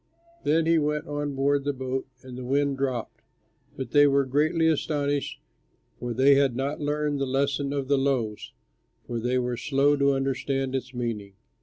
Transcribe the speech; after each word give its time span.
Then 0.43 0.65
he 0.65 0.79
went 0.79 1.05
on 1.05 1.35
board 1.35 1.63
the 1.63 1.73
boat 1.73 2.07
and 2.23 2.35
the 2.35 2.43
wind 2.43 2.75
dropped, 2.79 3.21
but 3.77 3.91
they 3.91 4.07
were 4.07 4.25
greatly 4.25 4.65
astonished 4.67 5.39
for 5.99 6.11
they 6.11 6.33
had 6.33 6.55
not 6.55 6.81
learned 6.81 7.19
the 7.21 7.27
lesson 7.27 7.71
of 7.71 7.87
the 7.87 7.99
loaves, 7.99 8.51
for 9.05 9.19
they 9.19 9.37
were 9.37 9.57
slow 9.57 9.95
to 9.95 10.13
understand 10.13 10.73
its 10.73 10.91
meaning. 10.95 11.35